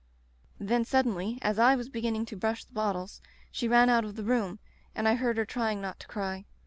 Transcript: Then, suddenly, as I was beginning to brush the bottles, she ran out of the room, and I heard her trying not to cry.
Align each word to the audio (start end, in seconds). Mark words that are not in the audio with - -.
Then, 0.59 0.83
suddenly, 0.83 1.37
as 1.43 1.59
I 1.59 1.75
was 1.75 1.87
beginning 1.87 2.25
to 2.25 2.35
brush 2.35 2.63
the 2.63 2.73
bottles, 2.73 3.21
she 3.51 3.67
ran 3.67 3.87
out 3.87 4.03
of 4.03 4.15
the 4.15 4.23
room, 4.23 4.57
and 4.95 5.07
I 5.07 5.13
heard 5.13 5.37
her 5.37 5.45
trying 5.45 5.79
not 5.79 5.99
to 5.99 6.07
cry. 6.07 6.45